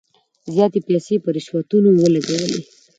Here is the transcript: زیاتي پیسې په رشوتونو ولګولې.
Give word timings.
زیاتي 0.53 0.79
پیسې 0.87 1.15
په 1.23 1.29
رشوتونو 1.35 1.89
ولګولې. 1.93 2.61